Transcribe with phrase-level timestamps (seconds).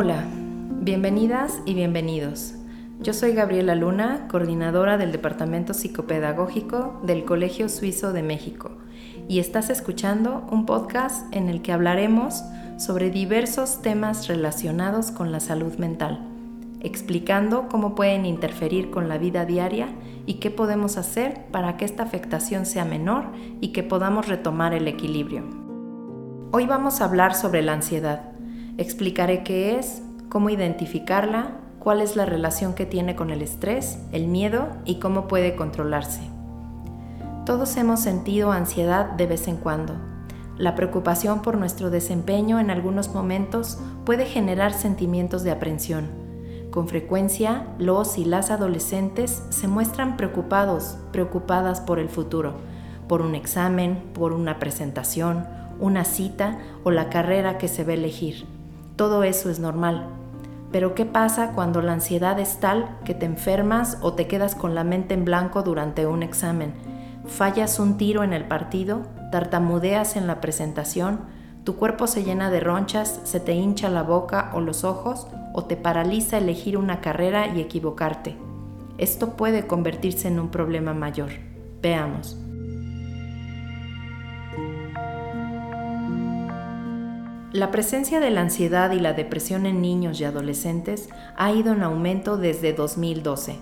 [0.00, 0.22] Hola,
[0.80, 2.54] bienvenidas y bienvenidos.
[3.00, 8.70] Yo soy Gabriela Luna, coordinadora del Departamento Psicopedagógico del Colegio Suizo de México,
[9.26, 12.44] y estás escuchando un podcast en el que hablaremos
[12.76, 16.28] sobre diversos temas relacionados con la salud mental,
[16.78, 19.88] explicando cómo pueden interferir con la vida diaria
[20.26, 24.86] y qué podemos hacer para que esta afectación sea menor y que podamos retomar el
[24.86, 25.42] equilibrio.
[26.52, 28.37] Hoy vamos a hablar sobre la ansiedad
[28.78, 34.28] Explicaré qué es, cómo identificarla, cuál es la relación que tiene con el estrés, el
[34.28, 36.20] miedo y cómo puede controlarse.
[37.44, 39.94] Todos hemos sentido ansiedad de vez en cuando.
[40.58, 46.06] La preocupación por nuestro desempeño en algunos momentos puede generar sentimientos de aprensión.
[46.70, 52.54] Con frecuencia, los y las adolescentes se muestran preocupados, preocupadas por el futuro,
[53.08, 55.48] por un examen, por una presentación,
[55.80, 58.57] una cita o la carrera que se a elegir.
[58.98, 60.08] Todo eso es normal.
[60.72, 64.74] Pero ¿qué pasa cuando la ansiedad es tal que te enfermas o te quedas con
[64.74, 66.74] la mente en blanco durante un examen?
[67.24, 71.20] Fallas un tiro en el partido, tartamudeas en la presentación,
[71.62, 75.62] tu cuerpo se llena de ronchas, se te hincha la boca o los ojos o
[75.62, 78.36] te paraliza elegir una carrera y equivocarte.
[78.98, 81.30] Esto puede convertirse en un problema mayor.
[81.80, 82.47] Veamos.
[87.52, 91.82] La presencia de la ansiedad y la depresión en niños y adolescentes ha ido en
[91.82, 93.56] aumento desde 2012.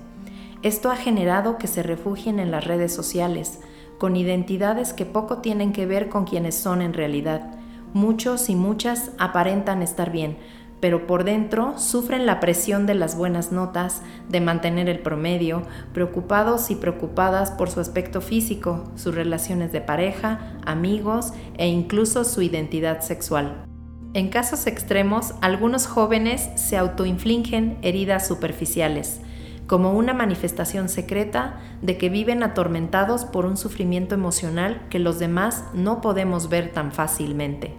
[0.65, 3.61] Esto ha generado que se refugien en las redes sociales,
[3.99, 7.55] con identidades que poco tienen que ver con quienes son en realidad.
[7.95, 10.37] Muchos y muchas aparentan estar bien,
[10.81, 15.63] pero por dentro sufren la presión de las buenas notas, de mantener el promedio,
[15.95, 22.43] preocupados y preocupadas por su aspecto físico, sus relaciones de pareja, amigos e incluso su
[22.43, 23.65] identidad sexual.
[24.15, 29.21] En casos extremos, algunos jóvenes se autoinfligen heridas superficiales,
[29.67, 35.65] como una manifestación secreta de que viven atormentados por un sufrimiento emocional que los demás
[35.75, 37.75] no podemos ver tan fácilmente.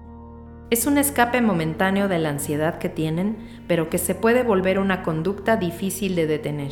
[0.70, 5.02] Es un escape momentáneo de la ansiedad que tienen, pero que se puede volver una
[5.02, 6.72] conducta difícil de detener.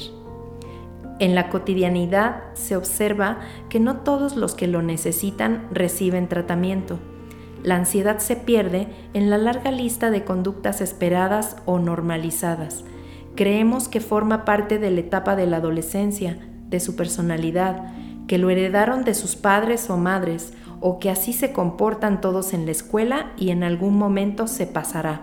[1.20, 3.40] En la cotidianidad se observa
[3.70, 7.00] que no todos los que lo necesitan reciben tratamiento
[7.64, 12.84] la ansiedad se pierde en la larga lista de conductas esperadas o normalizadas.
[13.36, 16.38] Creemos que forma parte de la etapa de la adolescencia,
[16.70, 17.92] de su personalidad,
[18.28, 22.66] que lo heredaron de sus padres o madres, o que así se comportan todos en
[22.66, 25.22] la escuela y en algún momento se pasará.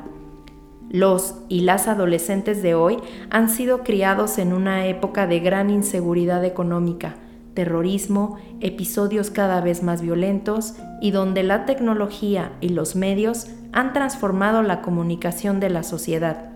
[0.91, 2.99] Los y las adolescentes de hoy
[3.31, 7.15] han sido criados en una época de gran inseguridad económica,
[7.55, 14.63] terrorismo, episodios cada vez más violentos y donde la tecnología y los medios han transformado
[14.63, 16.51] la comunicación de la sociedad.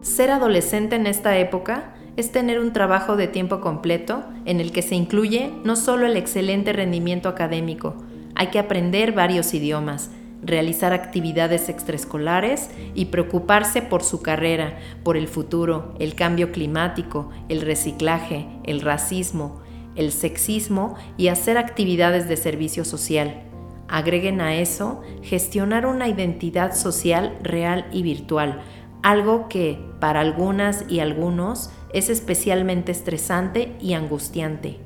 [0.00, 4.82] Ser adolescente en esta época es tener un trabajo de tiempo completo en el que
[4.82, 7.96] se incluye no solo el excelente rendimiento académico,
[8.36, 10.10] hay que aprender varios idiomas,
[10.46, 17.60] realizar actividades extraescolares y preocuparse por su carrera, por el futuro, el cambio climático, el
[17.60, 19.60] reciclaje, el racismo,
[19.96, 23.42] el sexismo y hacer actividades de servicio social.
[23.88, 28.62] Agreguen a eso gestionar una identidad social real y virtual,
[29.02, 34.80] algo que para algunas y algunos es especialmente estresante y angustiante.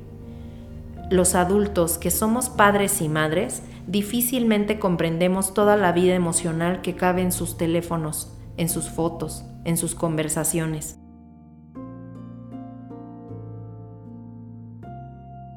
[1.09, 7.21] Los adultos que somos padres y madres difícilmente comprendemos toda la vida emocional que cabe
[7.21, 10.97] en sus teléfonos, en sus fotos, en sus conversaciones.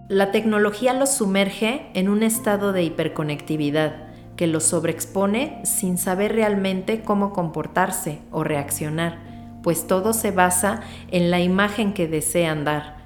[0.09, 4.05] La tecnología los sumerge en un estado de hiperconectividad
[4.37, 9.19] que los sobreexpone sin saber realmente cómo comportarse o reaccionar,
[9.63, 10.81] pues todo se basa
[11.11, 13.04] en la imagen que desean dar.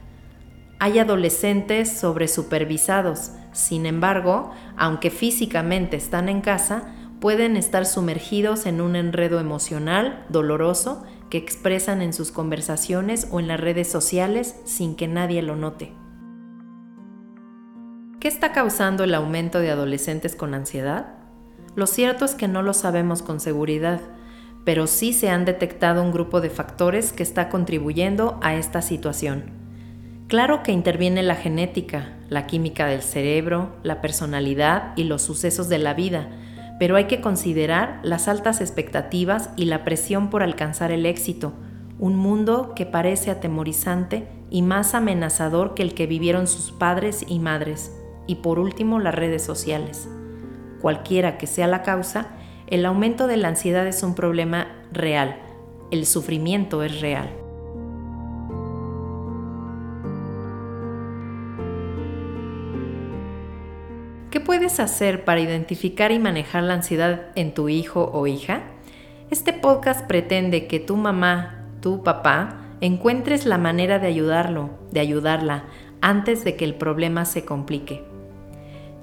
[0.81, 8.95] Hay adolescentes sobresupervisados, sin embargo, aunque físicamente están en casa, pueden estar sumergidos en un
[8.95, 15.09] enredo emocional doloroso que expresan en sus conversaciones o en las redes sociales sin que
[15.09, 15.93] nadie lo note.
[18.21, 21.15] ¿Qué está causando el aumento de adolescentes con ansiedad?
[21.75, 24.01] Lo cierto es que no lo sabemos con seguridad,
[24.65, 29.58] pero sí se han detectado un grupo de factores que está contribuyendo a esta situación.
[30.29, 35.79] Claro que interviene la genética, la química del cerebro, la personalidad y los sucesos de
[35.79, 36.29] la vida,
[36.79, 41.55] pero hay que considerar las altas expectativas y la presión por alcanzar el éxito,
[41.99, 47.39] un mundo que parece atemorizante y más amenazador que el que vivieron sus padres y
[47.39, 47.91] madres,
[48.27, 50.11] y por último las redes sociales.
[50.83, 52.29] Cualquiera que sea la causa,
[52.67, 55.39] el aumento de la ansiedad es un problema real,
[55.91, 57.48] el sufrimiento es real.
[64.59, 68.63] Puedes hacer para identificar y manejar la ansiedad en tu hijo o hija?
[69.31, 75.67] Este podcast pretende que tu mamá, tu papá, encuentres la manera de ayudarlo, de ayudarla,
[76.01, 78.03] antes de que el problema se complique.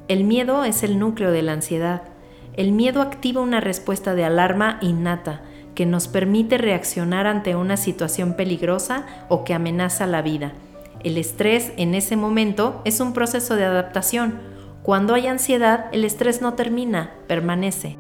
[0.10, 2.02] El miedo es el núcleo de la ansiedad.
[2.57, 5.40] El miedo activa una respuesta de alarma innata
[5.74, 10.52] que nos permite reaccionar ante una situación peligrosa o que amenaza la vida.
[11.06, 14.54] El estrés en ese momento es un proceso de adaptación.
[14.86, 17.98] Cuando hay ansiedad, el estrés no termina, permanece.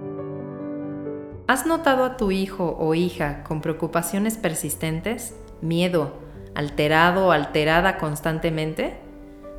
[1.47, 6.13] ¿Has notado a tu hijo o hija con preocupaciones persistentes, miedo,
[6.53, 8.99] alterado o alterada constantemente?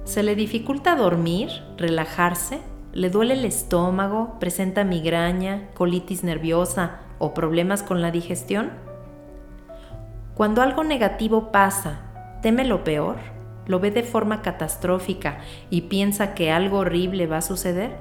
[0.05, 2.61] ¿Se le dificulta dormir, relajarse?
[2.93, 4.38] ¿Le duele el estómago?
[4.38, 8.70] ¿Presenta migraña, colitis nerviosa o problemas con la digestión?
[10.37, 13.17] Cuando algo negativo pasa, ¿teme lo peor?
[13.66, 15.38] ¿Lo ve de forma catastrófica
[15.70, 17.96] y piensa que algo horrible va a suceder?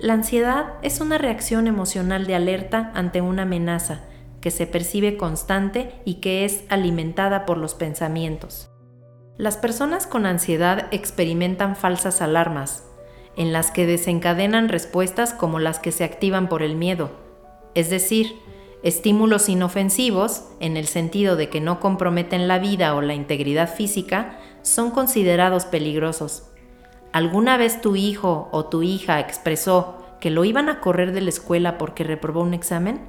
[0.00, 4.02] La ansiedad es una reacción emocional de alerta ante una amenaza
[4.40, 8.70] que se percibe constante y que es alimentada por los pensamientos.
[9.36, 12.84] Las personas con ansiedad experimentan falsas alarmas,
[13.36, 17.10] en las que desencadenan respuestas como las que se activan por el miedo,
[17.74, 18.34] es decir,
[18.82, 24.38] estímulos inofensivos, en el sentido de que no comprometen la vida o la integridad física,
[24.62, 26.44] son considerados peligrosos.
[27.12, 31.30] ¿Alguna vez tu hijo o tu hija expresó que lo iban a correr de la
[31.30, 33.00] escuela porque reprobó un examen?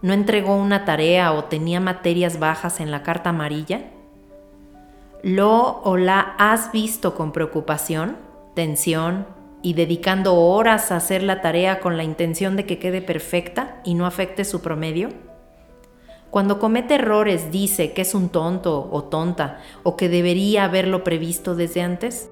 [0.00, 3.90] ¿No entregó una tarea o tenía materias bajas en la carta amarilla?
[5.22, 8.16] ¿Lo o la has visto con preocupación,
[8.54, 9.26] tensión
[9.62, 13.94] y dedicando horas a hacer la tarea con la intención de que quede perfecta y
[13.94, 15.08] no afecte su promedio?
[16.30, 21.54] Cuando comete errores dice que es un tonto o tonta o que debería haberlo previsto
[21.54, 22.30] desde antes.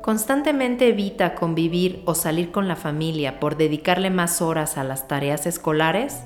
[0.00, 5.46] Constantemente evita convivir o salir con la familia por dedicarle más horas a las tareas
[5.46, 6.22] escolares.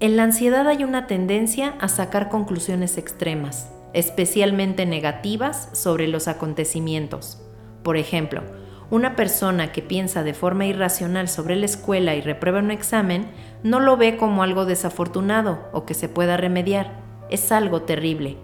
[0.00, 7.42] En la ansiedad hay una tendencia a sacar conclusiones extremas especialmente negativas, sobre los acontecimientos.
[7.82, 8.42] Por ejemplo,
[8.90, 13.26] una persona que piensa de forma irracional sobre la escuela y reprueba un examen
[13.62, 17.00] no lo ve como algo desafortunado o que se pueda remediar.
[17.30, 18.36] Es algo terrible.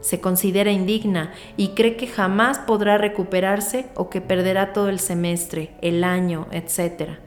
[0.00, 5.74] Se considera indigna y cree que jamás podrá recuperarse o que perderá todo el semestre,
[5.82, 7.18] el año, etc.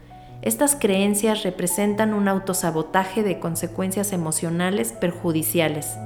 [0.41, 5.97] Estas creencias representan un autosabotaje de consecuencias emocionales perjudiciales.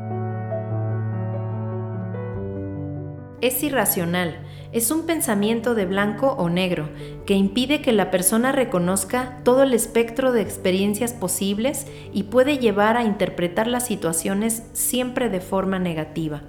[3.48, 4.36] es irracional,
[4.76, 6.90] es un pensamiento de blanco o negro
[7.26, 12.98] que impide que la persona reconozca todo el espectro de experiencias posibles y puede llevar
[12.98, 16.42] a interpretar las situaciones siempre de forma negativa.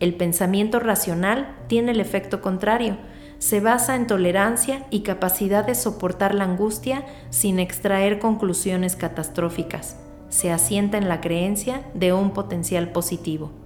[0.00, 2.96] El pensamiento racional tiene el efecto contrario,
[3.36, 9.98] se basa en tolerancia y capacidad de soportar la angustia sin extraer conclusiones catastróficas.
[10.30, 13.63] Se asienta en la creencia de un potencial positivo.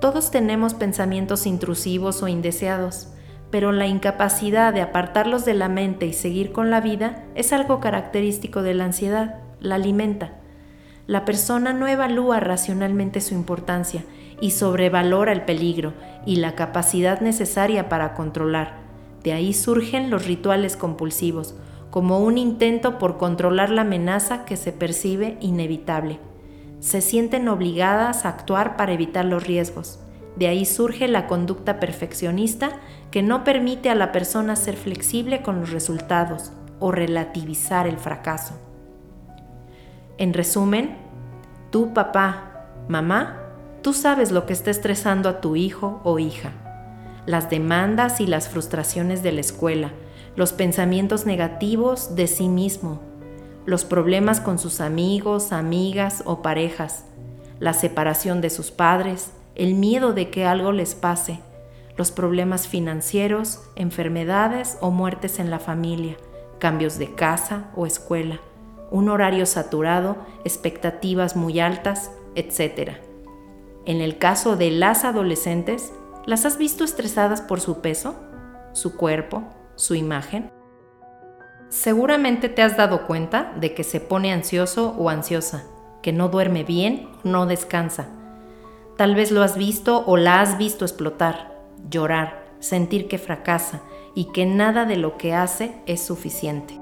[0.00, 3.08] Todos tenemos pensamientos intrusivos o indeseados,
[3.50, 7.80] pero la incapacidad de apartarlos de la mente y seguir con la vida es algo
[7.80, 10.32] característico de la ansiedad, la alimenta.
[11.06, 14.02] La persona no evalúa racionalmente su importancia
[14.40, 15.92] y sobrevalora el peligro
[16.24, 18.78] y la capacidad necesaria para controlar.
[19.22, 21.56] De ahí surgen los rituales compulsivos,
[21.90, 26.20] como un intento por controlar la amenaza que se percibe inevitable
[26.80, 30.00] se sienten obligadas a actuar para evitar los riesgos.
[30.36, 32.70] De ahí surge la conducta perfeccionista
[33.10, 38.54] que no permite a la persona ser flexible con los resultados o relativizar el fracaso.
[40.16, 40.96] En resumen,
[41.70, 43.38] tú papá, mamá,
[43.82, 46.52] tú sabes lo que está estresando a tu hijo o hija.
[47.26, 49.92] Las demandas y las frustraciones de la escuela,
[50.36, 53.09] los pensamientos negativos de sí mismo,
[53.66, 57.04] los problemas con sus amigos, amigas o parejas,
[57.58, 61.40] la separación de sus padres, el miedo de que algo les pase,
[61.96, 66.16] los problemas financieros, enfermedades o muertes en la familia,
[66.58, 68.40] cambios de casa o escuela,
[68.90, 72.92] un horario saturado, expectativas muy altas, etc.
[73.84, 75.92] En el caso de las adolescentes,
[76.26, 78.14] ¿las has visto estresadas por su peso,
[78.72, 79.44] su cuerpo,
[79.76, 80.50] su imagen?
[81.70, 85.66] Seguramente te has dado cuenta de que se pone ansioso o ansiosa,
[86.02, 88.08] que no duerme bien o no descansa.
[88.96, 93.82] Tal vez lo has visto o la has visto explotar, llorar, sentir que fracasa
[94.16, 96.74] y que nada de lo que hace es suficiente.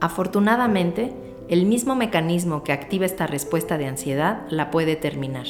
[0.00, 5.46] Afortunadamente, el mismo mecanismo que activa esta respuesta de ansiedad la puede terminar.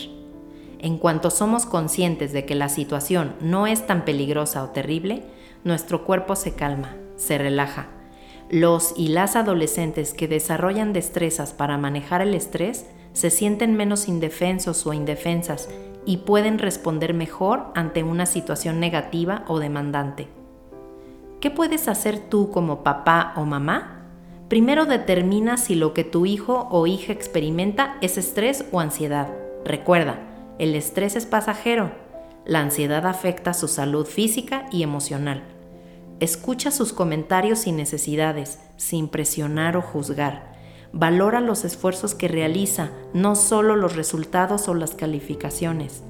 [0.78, 5.24] En cuanto somos conscientes de que la situación no es tan peligrosa o terrible,
[5.62, 7.88] nuestro cuerpo se calma, se relaja.
[8.48, 14.86] Los y las adolescentes que desarrollan destrezas para manejar el estrés se sienten menos indefensos
[14.86, 15.68] o indefensas
[16.06, 20.28] y pueden responder mejor ante una situación negativa o demandante.
[21.42, 23.99] ¿Qué puedes hacer tú como papá o mamá?
[24.50, 29.28] Primero determina si lo que tu hijo o hija experimenta es estrés o ansiedad.
[29.64, 30.18] Recuerda,
[30.58, 31.92] el estrés es pasajero.
[32.44, 35.44] La ansiedad afecta su salud física y emocional.
[36.18, 40.52] Escucha sus comentarios y necesidades, sin presionar o juzgar.
[40.92, 46.02] Valora los esfuerzos que realiza, no solo los resultados o las calificaciones.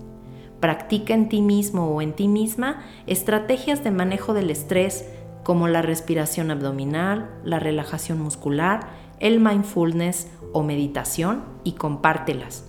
[0.60, 5.04] Practica en ti mismo o en ti misma estrategias de manejo del estrés,
[5.42, 8.88] como la respiración abdominal, la relajación muscular,
[9.20, 12.64] el mindfulness o meditación y compártelas.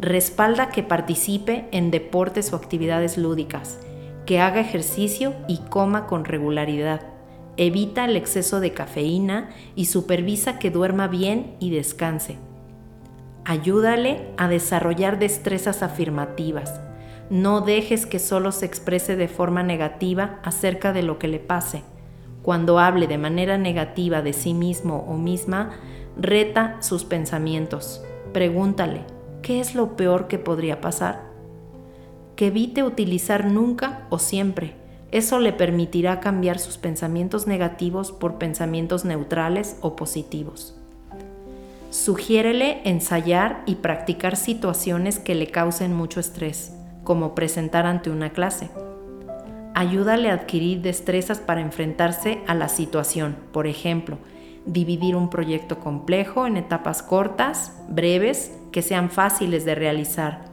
[0.00, 3.80] Respalda que participe en deportes o actividades lúdicas,
[4.26, 7.00] que haga ejercicio y coma con regularidad.
[7.56, 12.38] Evita el exceso de cafeína y supervisa que duerma bien y descanse.
[13.44, 16.80] Ayúdale a desarrollar destrezas afirmativas.
[17.30, 21.84] No dejes que solo se exprese de forma negativa acerca de lo que le pase
[22.44, 25.70] cuando hable de manera negativa de sí mismo o misma,
[26.20, 28.02] reta sus pensamientos.
[28.34, 29.00] Pregúntale,
[29.40, 31.22] ¿qué es lo peor que podría pasar?
[32.36, 34.74] Que evite utilizar nunca o siempre.
[35.10, 40.76] Eso le permitirá cambiar sus pensamientos negativos por pensamientos neutrales o positivos.
[41.88, 46.74] Sugiérele ensayar y practicar situaciones que le causen mucho estrés,
[47.04, 48.68] como presentar ante una clase
[49.74, 53.36] ayúdale a adquirir destrezas para enfrentarse a la situación.
[53.52, 54.18] Por ejemplo,
[54.64, 60.44] dividir un proyecto complejo en etapas cortas, breves, que sean fáciles de realizar.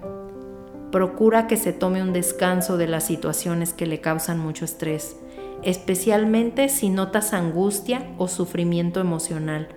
[0.91, 5.15] Procura que se tome un descanso de las situaciones que le causan mucho estrés,
[5.63, 9.69] especialmente si notas angustia o sufrimiento emocional.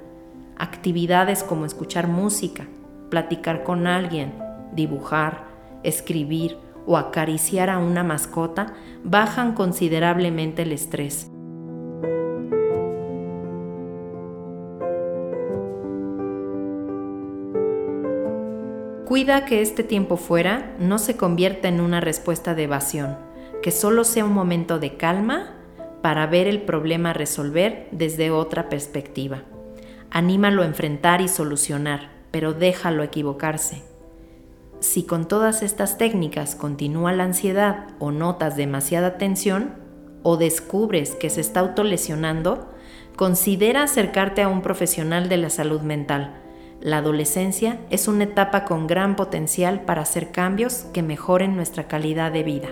[0.56, 2.66] Actividades como escuchar música,
[3.10, 4.34] platicar con alguien,
[4.72, 5.44] dibujar,
[5.84, 11.30] escribir o acariciar a una mascota bajan considerablemente el estrés.
[19.06, 23.16] Cuida que este tiempo fuera no se convierta en una respuesta de evasión,
[23.62, 25.54] que solo sea un momento de calma
[26.02, 29.42] para ver el problema resolver desde otra perspectiva.
[30.10, 33.93] Anímalo a enfrentar y solucionar, pero déjalo equivocarse.
[34.84, 39.76] Si con todas estas técnicas continúa la ansiedad o notas demasiada tensión
[40.22, 42.70] o descubres que se está autolesionando,
[43.16, 46.34] considera acercarte a un profesional de la salud mental.
[46.82, 52.30] La adolescencia es una etapa con gran potencial para hacer cambios que mejoren nuestra calidad
[52.30, 52.68] de vida.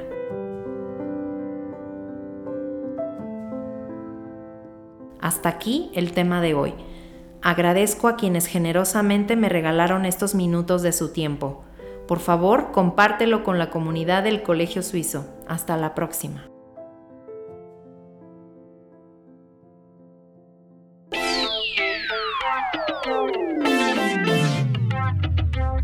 [5.19, 6.75] Hasta aquí el tema de hoy.
[7.41, 11.65] Agradezco a quienes generosamente me regalaron estos minutos de su tiempo.
[12.07, 15.27] Por favor, compártelo con la comunidad del Colegio Suizo.
[15.49, 16.49] Hasta la próxima.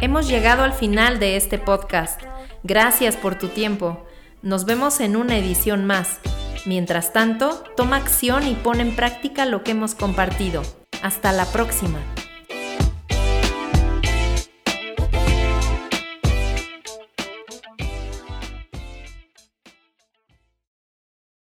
[0.00, 2.22] Hemos llegado al final de este podcast.
[2.62, 4.04] Gracias por tu tiempo.
[4.42, 6.20] Nos vemos en una edición más.
[6.66, 10.62] Mientras tanto, toma acción y pon en práctica lo que hemos compartido.
[11.02, 11.98] Hasta la próxima.